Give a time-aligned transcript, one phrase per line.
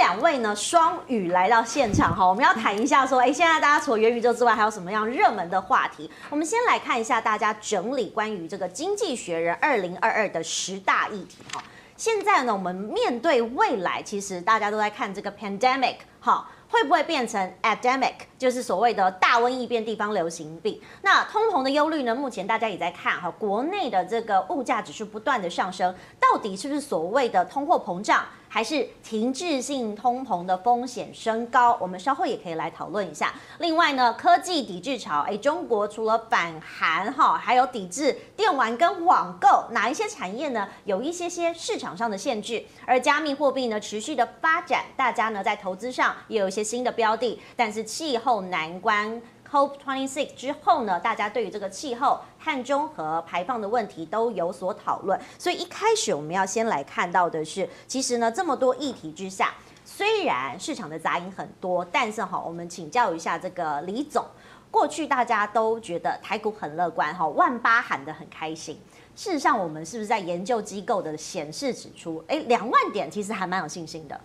[0.00, 6.10] 两位呢双语来到现场哈，我们要谈一下说，哎，现在大家除了元宇宙之外，还有什么样热门的话题？
[6.30, 11.62] 我们先来看一下大家整理关于这个《经济学人》二零二二的十大议题哈。
[11.98, 16.48] 现在呢，我们面对未来，其实大家都在看这个 pandemic 哈。
[16.70, 20.80] 会不会变成 epidemic，就是所谓的大瘟疫变地方流行病？
[21.02, 22.14] 那通膨的忧虑呢？
[22.14, 28.24] 目前大家也在看哈，国内的这个物价指数不断的上升，到底是不是所谓的通货膨胀？
[28.52, 33.32] 还是停滞性通膨的风险升高，我们稍后也可以来讨论一下。
[33.60, 40.68] 另外呢，科技抵制潮，哎，中国除了反韩哈，还有抵制电玩跟网购，哪一些产业呢？
[40.84, 42.64] 有一些些市场上的限制。
[42.84, 49.22] 而加密货币呢，持续的发展，大家呢在投资上也有一些新的标的，但是气候难关。
[49.50, 55.20] COP twenty six 之后呢，大家对于这个气候、碳中和排放的问题都有所讨论。
[55.38, 64.24] 所以一开始我们要先来看到的是，其实呢这么多议题之下，虽然市场的杂音很多，但是哈，我们请教一下这个李总，
[64.70, 68.80] 过去大家都觉得台股很乐观哈，万八喊得很开心。
[69.16, 74.18] 事实上，我们是不是在研究机构的显示指出，哎，两万点其实还蛮有信心的。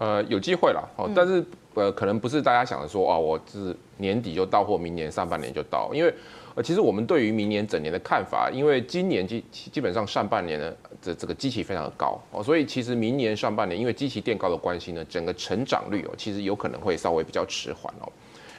[0.00, 6.10] 呃，有机会了，哦，但是呃，可能不是大家想的说，啊，我是年底就到，或明年上半年就到，因为
[6.54, 18.10] 呃，其实我们对于明年整年的看法，因为今年基基本上上半年呢，这这个基期非常的高哦，所以其实明年上半年因为基期垫高的关系呢，整个成长率哦，其实有可能会稍微比较迟缓哦。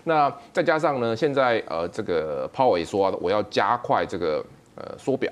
[0.04, 4.46] 那再加上呢，现在呃，这个鲍尔也说我要加快这个
[4.76, 5.32] 呃缩表。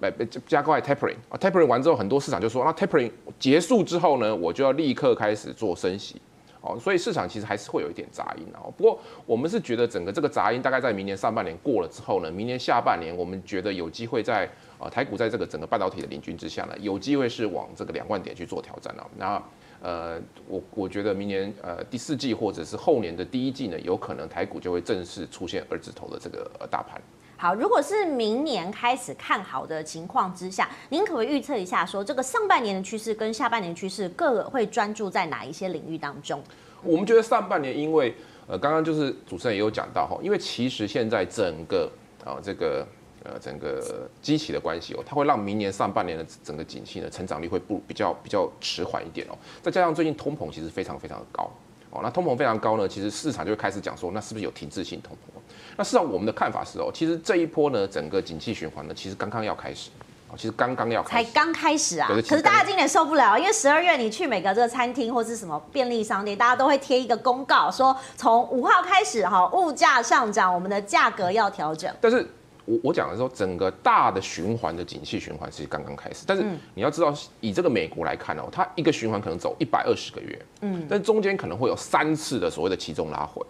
[0.00, 0.10] 来
[0.46, 6.20] 加快 tapering 啊，tapering 完之后，很多市场就说，那 tapering 结束之后呢，我就要立刻开始做升息，
[6.60, 8.64] 哦，所以市场其实还是会有一点杂音啊。
[8.76, 19.06] 不过我们是觉得整个这个杂音大概在明年上半年过了之后呢，明年下半年我们觉得有机会在啊台股在这个整个半导体的领军之下呢，有机会是往这个两万点去做挑战啊。
[19.16, 19.42] 那
[19.82, 27.00] 呃，我我觉得明年呃第四季或者是后年的第一季呢，有可能台股就会正式出现二字头的这个大盘。
[27.40, 36.42] 好，如果是明年开始看好的情况之下，您可不可以预测一下，说这个上半年的趋势跟下半年趋势各会专注在哪一些领域当中？
[36.82, 38.14] 我们觉得上半年，因为
[38.46, 41.90] 呃，刚刚就是主持人也有讲到哈，因为其实现在整个
[42.22, 42.86] 啊这个
[43.24, 51.50] 呃整个机器的关系哦，它会让明年上半年的整个景气的成长率会不比较比较迟缓一点哦，再加上最近通膨其实非常非常的高。
[51.90, 55.40] 哦，那通膨非常高呢，其实市场就会开始讲说，那是不是有停滞性通膨？
[55.76, 59.90] 那事实上我们的看法是哦，其实这一波呢，整个景气循环呢，其实刚刚要开始，
[60.28, 62.08] 哦，其实刚刚要开始，才刚开始啊。
[62.08, 71.92] 可是大家今年受不了，因为十二月你去每个这个餐厅或是什么便利商店，大家都会贴一个公告，说从五号开始哈，物价上涨，我们的价格要调整。
[72.00, 72.28] 但是。
[72.64, 76.44] 我我讲的时候，整个大的循环的景气循环是刚刚开始，但是
[76.74, 83.44] 你要知道，以这个美国来看哦，它一个循环可能走一百二十个月，嗯，但中间可能会有三次的所谓的期中拉回，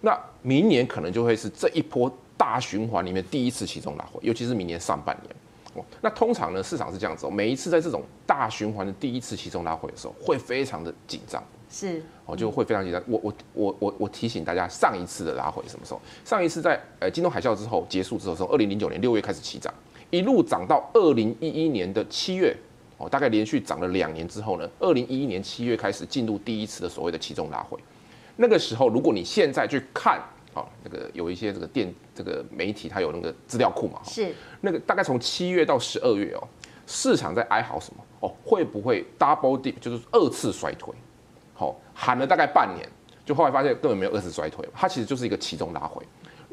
[0.00, 5.36] 那明年可能就会是这一波大循环里面第一次期中拉回，尤其是明年上半年
[5.76, 5.84] 哦。
[6.00, 11.42] 那通常呢，市场是这样子哦，每一次在这种大循环的第一次期中拉回的时候，会非常的紧张。
[11.68, 13.02] 是，哦，就会非常紧张。
[13.06, 16.00] 我我我我我提醒大家，上一次的拉回什么时候？
[16.24, 19.72] 上一次在呃金融海啸之后结束之后，从二零零九年六月开始起涨，
[20.10, 22.56] 一路涨到二零一一年的七月，
[22.98, 27.76] 哦，大概连续涨了两年之后呢，二零一一年七月开始进入第一次的所谓的期中拉回。
[28.36, 30.22] 那个时候，如果你现在去看，
[30.56, 36.48] 哦，那个有一些这个电这个媒体，它有那个资料库嘛，是那个大概从七月到十二月哦，
[36.86, 38.02] 市场在哀嚎什么？
[38.20, 40.94] 哦，会不会 double dip，就是二次衰退？
[41.52, 42.88] 好，喊了大概半年，
[43.24, 46.02] 就后来发现根本没有二次衰退，它其实就是一个期中拉回，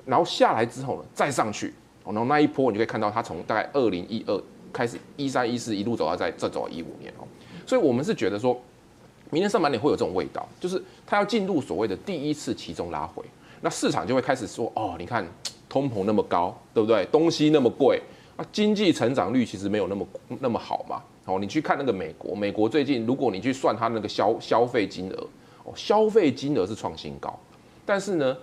[0.06, 1.74] 然后下来之后呢，再上去，
[2.06, 4.44] 然后那一波你就可以看到它从大概二零一二
[4.74, 7.24] 开始一三一四一路走到在这走到一五年哦，
[7.66, 8.62] 所以我们是觉得说，
[9.30, 13.24] 明天上半年会有这种味道，就是它要进入所谓的第一次期中拉回，
[13.64, 15.26] 那市场就会开始说，哦，你看
[15.70, 17.06] 通膨那么高，对不对？
[17.06, 18.02] 东西那么贵，
[18.36, 20.06] 啊，经济成长率其实没有那么
[20.42, 21.02] 那么好嘛。
[21.24, 25.28] 哦，你去看那个美国，美国最近如果你去算它那个消消费金额，
[25.64, 27.34] 哦，消费金额是创新高，
[27.86, 28.36] 但是呢，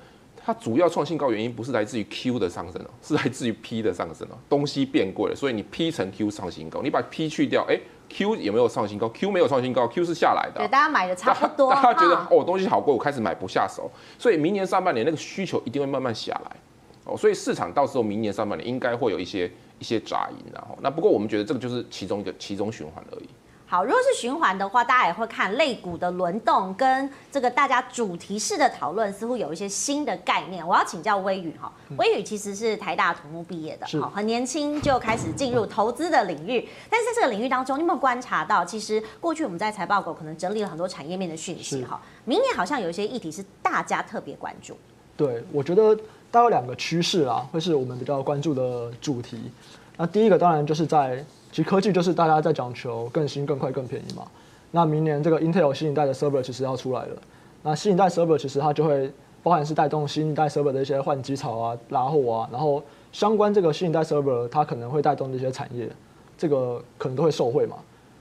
[0.52, 16.56] 它主要创新高原因不是来自于 Q 的上升哦，是来自于 P 的上升哦，东西变贵了，所以你 P 乘 Q 创新高，你把 P 去掉，哎，Q 有没有创新高？Q 没有创新高，Q 是下来的，对，大家买的差不多，大家觉得哦，东西好贵，我开始买不下手，所以明年上半年那个需求一定会慢慢下来，
[17.04, 19.50] 哦，所以市场到时候明年上半年应该会有一些。
[19.80, 23.28] 一些杂音，然后那不过我们觉得这个就是其中一个其中循环而已。
[23.70, 30.66] 好，如果是循环的话，大家也会看类股的轮动，跟这个大家主题式的讨论，似乎有一些新的概念。
[30.66, 36.68] 我要请教微宇哈，微宇其实是台大土木毕业的，好，很年轻就开始进入投资的领域。
[36.90, 44.76] 但是在这个领域当中，你有没有观察到，其实过去我们在财报狗可能整理了很多产业面的讯息哈，明年好像有一些议题是大家特别关注。
[45.16, 45.94] 对，我觉得
[46.32, 49.52] 大概有两个趋势啊，会是我们比较关注的主题。
[50.00, 51.22] 那第一个当然就是在。
[51.52, 54.22] 其实科技就是大家在讲求更新、更快、更便宜嘛。
[54.70, 57.16] 那明年这个 Intel 新一代的 server 其实要出来了。
[57.64, 59.10] 那新一代 server 其实它就会
[59.42, 62.80] 包含是带动新一代 server 的一些换机潮啊、拉货啊，然后
[63.10, 65.90] 相关这个新一代 server 它可能会带动这些产业，
[66.38, 67.78] 这个可能都会受惠嘛。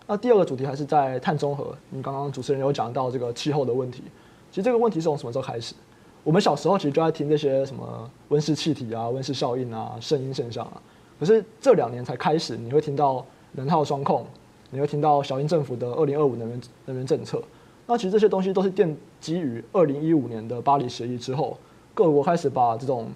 [0.07, 1.67] 那第二个主题还是在碳中和。
[1.91, 4.01] 你刚刚主持人有讲到这个气候的问题，
[4.49, 5.75] 其实这个问题是从什么时候开始？
[6.23, 10.81] 我们小时候其实就在听这些什么温室气体啊、温室效应啊、圣婴现象啊。
[11.19, 14.25] 可是这两年才开始，你会听到能耗双控，
[14.69, 17.41] 你会听到小英政府的二零二五能源能源政策。
[17.85, 21.57] 那其实这些东西都是奠基于二零一五年的巴黎协议之后，
[21.93, 23.09] 各国开始把这种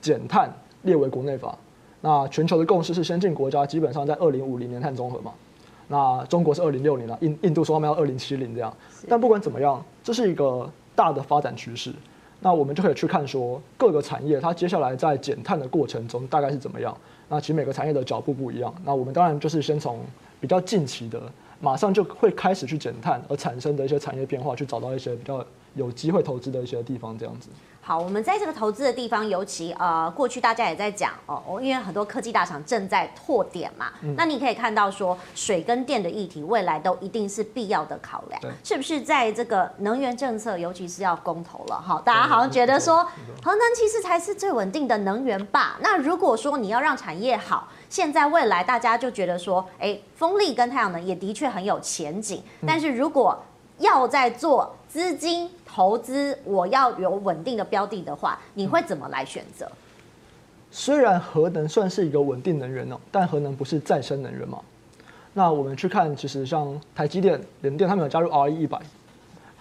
[0.00, 0.52] 减碳
[0.82, 1.56] 列为国内法。
[2.02, 5.32] 那全球的共识是，先进国家基本上在二零五零年碳中和嘛。
[5.88, 8.72] 那中国是二零六零了，印印度说他们要二零七零这样。
[9.08, 11.92] 但不管怎么样，这是一个大的发展趋势。
[12.40, 16.96] 那我们就可以去看说各个产业它接下来在减碳的过程中大概是怎么样。
[17.28, 18.74] 那其实每个产业的脚步不一样。
[18.84, 20.00] 那我们当然就是先从
[20.40, 21.20] 比较近期的，
[21.60, 25.44] 马上就会开始去减碳而产生的一些产业变化，去找到一些比较
[25.74, 27.48] 有机会投资的一些地方，这样子。
[27.82, 33.86] 好，我们在这个投资的地方，尤其呃，过去大家也在讲哦，因为很多科技大厂正在拓点嘛。
[34.02, 38.40] 嗯、那你可以看到说，水跟电的议题，未来都一定是必要的考量。
[38.42, 42.00] 对是不是在这个能源政策，尤其是要公投了哈？
[42.04, 43.02] 大家好像觉得说，
[43.42, 45.78] 核能其实才是最稳定的能源吧？
[45.80, 52.42] 那如果说你要让产业好，现在未来大家就觉得说，哎，风力跟太阳能也的确很有前景。
[52.66, 53.42] 但是如果
[53.78, 59.70] 要在做资金投资，我要有稳定的标的的话，你会怎么来选择？
[60.72, 64.58] 虽然核能算是一个稳定能源哦，但核能不是再生能源嘛。
[65.32, 68.80] 那我们去看，其实像台积电、联电，他们有加入 RE 一百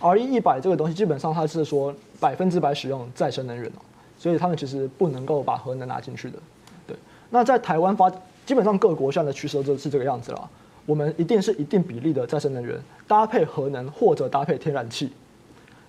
[0.02, 3.82] ，RE 一百这个东西基本上它是说百分之百使用再生能源哦，
[4.18, 6.40] 所以他们其实不能够把核能拿进去的。
[6.88, 6.98] 对，
[7.30, 8.12] 那在台湾发，
[8.48, 10.50] 基本上各国现在的趋势就是这个样子了。
[10.90, 12.76] 我们一定是一定比例的再生能源
[13.08, 15.12] 搭配核能或者搭配天然气，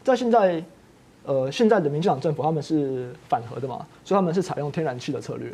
[0.05, 0.62] 在现在，
[1.25, 5.50] 呃，现在的民进党政府他们是反核的嘛，所以他们是采用天然气的策略。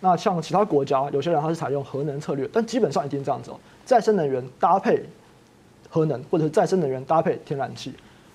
[0.00, 5.02] 那像其他国家，有些人他是采用核能策略，但基本上一定这样子哦，再生能源搭配
[5.88, 7.94] 核能，或者是再生能源搭配天然气。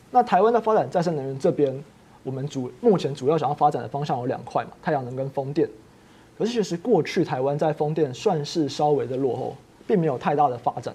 [0.10, 1.84] 那台湾的发展再生能源这边，
[2.24, 5.70] 我们主目前主要想要发展的方向有两块嘛，太阳能跟风电。
[6.36, 9.56] 可是其实过去台湾在风电算是稍微的落后。
[9.88, 10.94] 并没有太大的发展，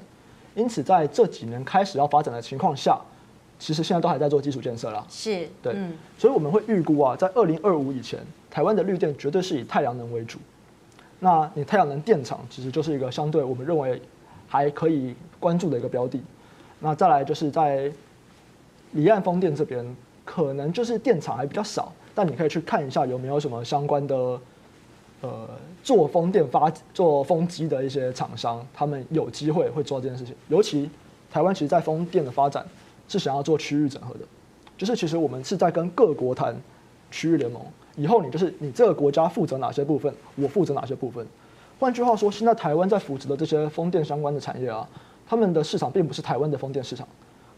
[0.54, 3.00] 因此在这几年开始要发展的情况下，
[3.58, 5.04] 其实现在都还在做基础建设啦。
[5.08, 10.38] 是，对，嗯、所以我们会预估啊，在二零二五以前，台湾的绿电绝对是以太阳能为主。
[11.18, 14.00] 那你太阳能电厂其实就是一个相对我们认为
[14.46, 16.20] 还可以关注的一个标的。
[16.80, 17.90] 那再来就是在
[18.90, 24.38] 离岸风电这边，可能就是电厂还比较少，但你可以去看一下有没有什么相关的。
[25.22, 25.48] 呃，
[25.84, 30.34] 做风电发做风机的一些厂商，他们有机会会做这件事情。
[30.48, 30.90] 尤其
[31.30, 32.66] 台湾其实，在风电的发展
[33.06, 34.20] 是想要做区域整合的，
[34.76, 36.60] 就是其实我们是在跟各国谈
[37.10, 37.62] 区域联盟。
[37.94, 41.24] 以后你就是你这个国家负责哪些部分，我负责哪些部分。
[41.78, 44.88] 换句话说，现在台湾在扶持的这些风电相关的产业啊，
[45.28, 47.06] 他们的市场并不是台湾的风电市场，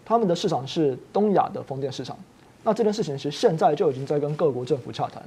[0.04, 2.14] 他们的市场是东亚的风电市场。
[2.62, 5.22] 那这件事情其实现在就已经在跟各国政府洽谈。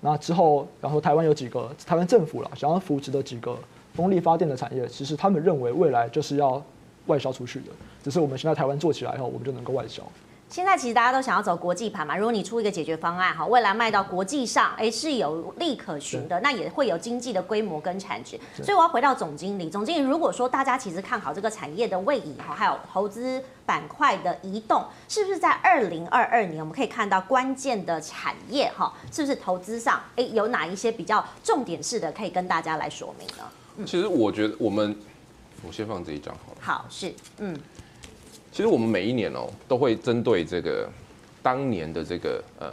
[0.00, 3.58] 那之后，然后台湾有几个台湾政府了，想要扶持的几个
[3.94, 6.62] 风力发电的产业，其实他们认为未来就是要
[7.06, 7.66] 外销出去的，
[8.02, 10.02] 只是我们现在台湾做起来以后，我们就能够外销。
[10.48, 18.38] 现在其实大家都想要走国际盘嘛，如果你出一个解决方案哈，未来卖到国际上，哎是有利可循的，那也会有经济的规模跟产值。
[18.62, 33.42] 所以我要回到总经理，总经理如果说大家其实看好这个产业的位移哈，还有投资板块的移动，是不是在二零二二年我们可以看到关键的产业哈，是不是投资上哎有哪一些比较重点式的可以跟大家来说明呢？
[33.78, 34.96] 嗯、其实我觉得我们，
[35.66, 36.58] 我先放这一张好了。
[36.60, 37.58] 好，是嗯。
[38.56, 40.88] 其实我们每一年哦，都会针对这个
[41.42, 42.72] 当年的这个呃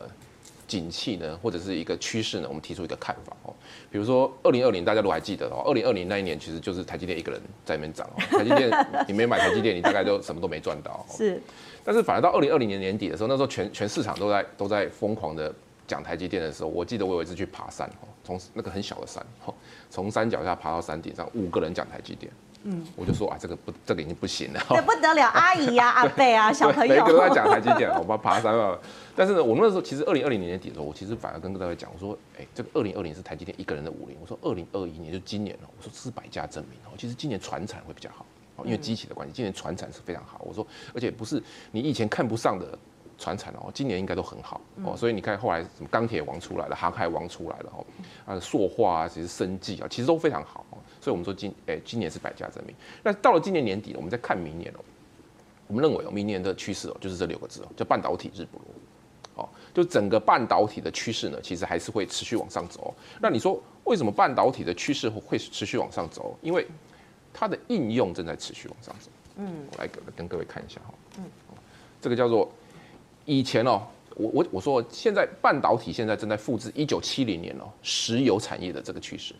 [0.65, 3.53] 景气呢，或者是一个趋势呢，我们提出一个看法哦。
[3.91, 8.23] 比如说二零二零，大家都还记得哦，二零二零那一年其实就是台积电一个人在那边涨哦。
[8.31, 8.71] 台积电，
[9.09, 11.05] 你没买台积电，你大概就什么都没赚到。
[11.09, 11.43] 是。
[11.83, 15.53] 但是反而到二零二零年年底的时候，那时候全全市场都在都在疯狂的
[15.85, 19.53] 讲台积电的时候，我记得我有一次去爬山哦，从那个很小的山哦，
[19.89, 22.31] 从山脚下爬到山顶上，五个人讲台积电。
[22.63, 24.61] 嗯，我就说啊，这个不，这个已经不行了。
[24.69, 28.79] 这不得了， 阿姨呀、啊、阿伯啊，小朋友，每个都在讲台积电，我们爬山了。
[29.15, 34.17] 但是呢，我们那时候其实二零二零年底的时候，我其实反而跟各位讲，我说，哎，这个二零二零是台积电一个人的五零。
[34.21, 36.95] 我说二零二一年就今年了，我说这是百家争鸣哦。
[36.97, 38.25] 其实今年传产会比较好，
[38.63, 40.41] 因为机器的关系，今年传产是非常好。
[40.43, 41.41] 我说，而且不是
[41.71, 42.77] 你以前看不上的。
[43.15, 47.85] 传产哦，今年应该都很好哦，所以你看后来什么钢铁王出来了，航海王出来了哦，
[48.25, 50.65] 啊，塑化啊，其实生技啊，其实都非常好。
[51.03, 52.73] 所以我们说今诶、欸，今年是百家争鸣。
[53.03, 54.79] 那到了今年年底，我们再看明年哦，
[55.67, 62.95] 我们认为哦，明年的趋势哦，就是这六个字哦，叫半导体日不落哦，就整个半导体的趋势呢，其实还是会持续往上走。
[63.19, 66.37] 那你说为什么半导体的趋势会持续往上走？
[66.41, 66.65] 因为
[67.33, 69.11] 它的应用正在持续往上走。
[69.35, 71.25] 嗯，我来跟跟各位看一下哈，嗯，
[71.99, 72.49] 这个叫做。
[73.25, 73.81] 以前哦，
[74.17, 79.33] 我我我说现在半导体现在正在复制一九七零年哦石油产业的这个趋势，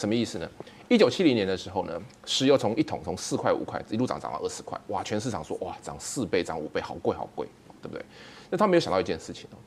[0.00, 0.48] 什么意思呢？
[0.88, 7.46] 一九七零年的时候呢，石油从一桶从四块五块一路涨涨到二十块，哇，全市场说哇涨四倍涨五倍，好贵好贵，
[7.82, 8.02] 对不对？
[8.48, 9.60] 那他没有想到一件事情哦，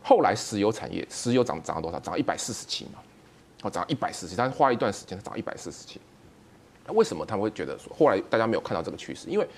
[0.00, 1.98] 后来石油产业石油涨涨了多少？
[1.98, 3.00] 涨一百四十七嘛，
[3.62, 6.00] 哦涨一百四十七，但是花一段时间涨一百四十七。
[6.86, 9.28] 那为什么他们会觉得说后来大家没有看到这个趋势？
[9.28, 9.48] 因为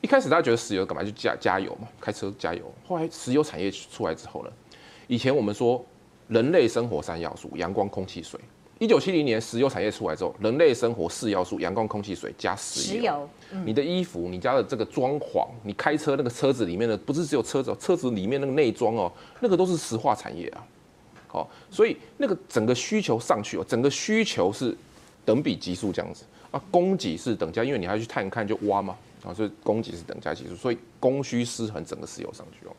[0.00, 2.74] 一开始大家觉得石油干嘛就加加油嘛，开车加油。
[2.88, 4.50] 后来石油产业出来之后呢，
[5.06, 5.86] 以前我们说
[6.26, 8.40] 人类生活三要素：阳光、空气、水。
[8.78, 13.00] 一九七零年石油产业出来之后，人类生活四要素：阳光、空气、水加石油。
[13.00, 20.64] 石油嗯、你的衣服、你家的这个装潢、你开车那个车子里面的，不是只有车子，车子里面那个内装哦，那个都是石化产业啊。
[21.26, 24.76] 好，所以那个整个需求上去哦，整个需求是
[25.24, 28.96] 等比级数这样子啊，供给是等价，因为你还要去探看就挖嘛。
[29.24, 32.70] 啊，所以供给是等价系数，所以供需失衡，整个石油上去哦。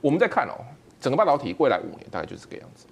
[0.00, 0.54] 我们再看哦，
[1.00, 2.86] 整个半导体未来五年大概就是这个样子。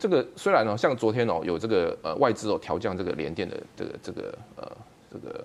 [0.00, 4.76] 这个虽然呢，像昨天哦有这个呃外资哦调降这个联电的这个这个呃
[5.12, 5.44] 这个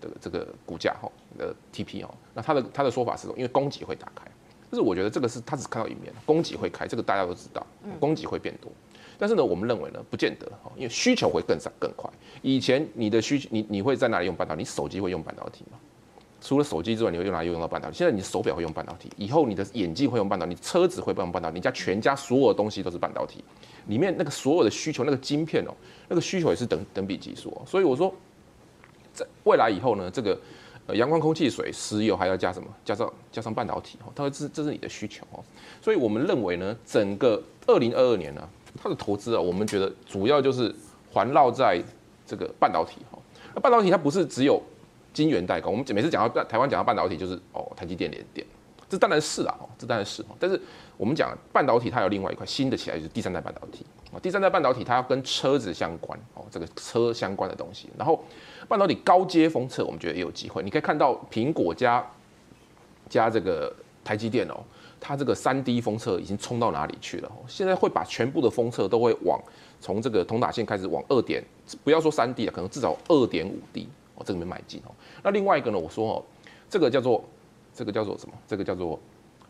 [0.00, 4.24] 这个这个股价哈的 TP 哦，那他的他的说法是说，因为供给会打开，
[4.70, 7.66] 就是我觉得这个是他只看到一面，供给会开，这个大家都知道，
[7.98, 8.70] 供给会变多。
[9.18, 12.08] 但是呢，我们认为呢，不见得哈，因为需求会更上更快。
[12.40, 14.60] 以前你的需求，你你会在哪里用半导体？
[14.60, 15.78] 你手机会用半导体吗？
[16.40, 17.98] 除了手机之外，你会用哪里用到半导体？
[17.98, 23.42] 现在你手表会用半导体，以后你的眼镜会用半导体，你车子会用半导体，你家全家所有的东西都是半导体。
[23.86, 25.74] 里面那个所有的需求，那个晶片哦，
[26.08, 27.62] 那个需求也是等等比级数哦。
[27.66, 28.14] 所以我说，
[29.12, 30.38] 在未来以后呢，这个
[30.86, 32.68] 呃阳光、空气、水、石油还要加什么？
[32.84, 35.42] 加上加上半导体哦，它会这这是你的需求哦。
[35.80, 38.48] 所以我们认为呢，整个二零二二年呢。
[38.80, 40.72] 它的投资啊，我们觉得主要就是
[41.10, 41.82] 环绕在
[42.26, 43.18] 这个半导体哈。
[43.54, 44.62] 那半导体它不是只有
[45.18, 48.46] 晶圆代工，我们每次讲到台湾讲到半导体就是哦台积电联电，
[48.88, 50.24] 这当然是啊，这当然是。
[50.38, 50.60] 但是
[50.96, 57.88] 我们讲半导体它有另外一块新的起来就是第三代半导体啊，第三代半导体它要跟车子相关哦，这个车相关的东西。
[57.98, 58.22] 然后
[58.68, 60.62] 半导体高阶封测，我们觉得也有机会。
[60.62, 62.04] 你可以看到苹果加
[63.08, 64.62] 加这个台积电哦。
[65.00, 67.30] 它这个三 D 封测已经冲到哪里去了？
[67.46, 69.40] 现在会把全部的封测都会往
[69.80, 71.40] 从这个铜打线开始往二点，
[71.84, 73.86] 不要说三 D 了，可能至少二点五 D
[74.18, 74.92] 哦，这个没买进哦。
[75.22, 76.24] 那另外一个呢，我说哦，
[76.68, 77.24] 这个叫做
[77.72, 78.34] 这个叫做什么？
[78.46, 78.98] 这个叫做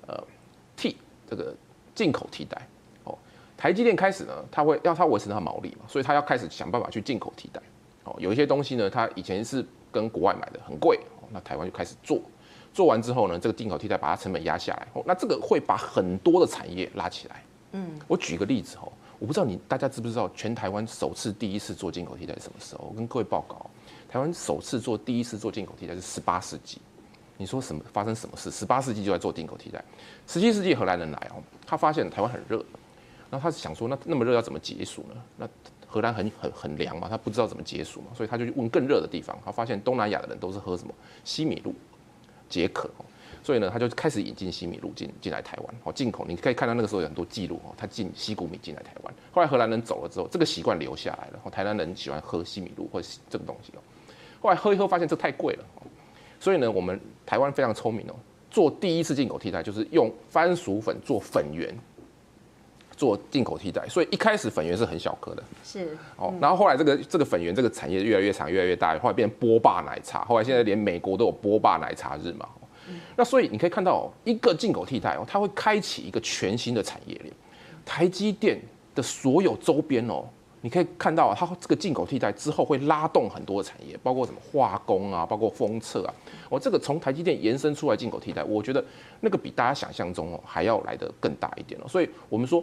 [0.07, 0.23] 呃
[0.77, 0.97] 替
[1.29, 1.55] 这个
[1.95, 2.61] 进口替代
[3.05, 3.19] 哦。
[3.57, 7.61] 台积电开始呢，它会要它维持它毛利嘛，所以它要开始想办法去进口替代
[8.05, 8.15] 哦。
[8.19, 12.21] 有一些东西呢，它以前是跟国外买的很贵哦，那台湾就开始做。
[12.75, 17.43] 做完之后呢，这个进口替代把它成本压下来，哦，那这个会把很多的产业拉起来。
[17.73, 22.87] 嗯，我举个例子哦，我不知道你大家知不知道，全台湾首次第一次做进口替代是什么时候？
[22.89, 23.68] 我跟各位报告，
[24.09, 26.81] 台湾首次做第一次做进口替代是十八世纪。
[27.37, 28.51] 你说什么发生什么事？
[28.51, 29.85] 十八世纪就在做进口替代。
[30.27, 32.57] 十七世纪荷兰人来哦，他发现台湾很热，
[33.31, 35.23] 然后他是想说，那那么热要怎么解暑呢？
[35.37, 35.49] 那
[35.87, 39.39] 荷兰很很很凉嘛，他不知道怎么解暑嘛，所以他就去问更热的地方。
[39.45, 40.93] 他发现东南亚的人都是喝什么
[41.25, 41.75] 西米露。
[42.49, 42.91] 解渴，
[43.43, 46.25] 所以呢，他就开始引进西米露进进来台湾，哦，进口。
[46.27, 49.15] 你可以看到那个时候有很多记录哦，他进西谷米进来台湾。
[49.31, 51.39] 后来荷兰人走了之后，这个习惯留下来了。
[51.45, 53.81] 哦，台湾人喜欢喝西米露或者这个东西哦。
[54.41, 55.65] 后来喝一喝，发现这太贵了，
[56.41, 58.15] 所以呢，我们台湾非常聪明哦，
[58.51, 61.77] 做第一次进口替代就是用番薯粉做粉圆。
[62.97, 72.49] 做进口替代，所以一开始粉圆是很小颗的，是哦，然后后来这个这个粉圆这个产业越来越长，越来越大，后来变成波霸奶茶，后来现在连美国都有波霸奶茶日嘛。
[73.15, 77.33] 那所以你可以看到，一个进口替代哦，它会开启一个全新的产业链。
[77.87, 78.61] 台积电
[78.97, 80.25] 的所有周边哦，
[80.61, 86.15] 你可以看到啊它这个进口替代之后会拉动很多产业，包括什么化工啊，包括封测啊。
[86.49, 88.85] 我这个从台积电延伸出来进口替代，我觉得
[89.21, 91.89] 那个比大家想象中哦还要来得更大一点哦。
[91.89, 92.63] 所以我们说。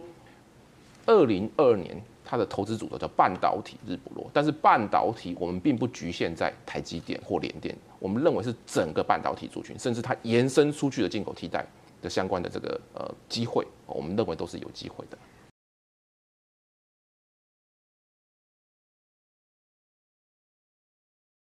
[1.08, 11.64] 二零二二年它的投资组合叫半导体日不落，但是半导体我们并不局限在台积电或联电，我们认为是整个半导体族群，甚至它延伸出去的进口替代
[12.02, 15.16] 的相关的这个呃机会，我们认为都是有机会的。